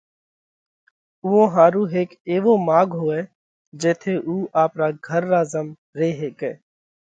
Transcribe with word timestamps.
اُوئون 1.23 1.47
ۿارُو 1.55 1.83
هيڪ 1.93 2.09
ايوو 2.29 2.53
ماڳ 2.67 2.89
هوئہ 2.99 3.21
جيٿئہ 3.81 4.13
اُو 4.27 4.35
آپرا 4.63 4.87
گھر 5.07 5.21
را 5.31 5.41
زم 5.51 5.67
ري 5.97 6.09
هيڪئہ 6.19 6.53